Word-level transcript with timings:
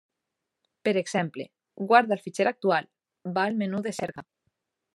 Per 0.87 0.93
exemple, 1.01 1.45
guarda 1.91 2.17
el 2.17 2.23
fitxer 2.23 2.47
actual; 2.53 2.89
va 3.37 3.45
al 3.51 3.61
menú 3.61 3.83
de 3.89 3.95
cerca. 3.99 4.25